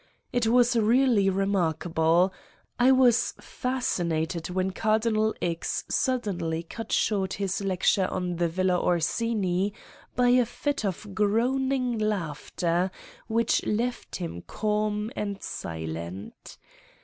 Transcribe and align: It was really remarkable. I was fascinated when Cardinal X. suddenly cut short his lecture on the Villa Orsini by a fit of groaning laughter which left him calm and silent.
It 0.33 0.47
was 0.47 0.75
really 0.75 1.29
remarkable. 1.29 2.33
I 2.79 2.91
was 2.91 3.35
fascinated 3.39 4.49
when 4.49 4.71
Cardinal 4.71 5.35
X. 5.43 5.83
suddenly 5.89 6.63
cut 6.63 6.91
short 6.91 7.33
his 7.33 7.61
lecture 7.61 8.07
on 8.07 8.37
the 8.37 8.47
Villa 8.47 8.79
Orsini 8.81 9.75
by 10.15 10.29
a 10.29 10.47
fit 10.47 10.83
of 10.83 11.13
groaning 11.13 11.99
laughter 11.99 12.89
which 13.27 13.63
left 13.63 14.15
him 14.15 14.41
calm 14.47 15.11
and 15.15 15.39
silent. 15.43 16.57